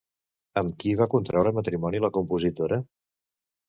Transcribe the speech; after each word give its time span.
Amb 0.61 0.73
qui 0.85 0.95
va 1.03 1.09
contreure 1.13 1.53
matrimoni 1.61 2.05
la 2.09 2.13
compositora? 2.19 2.85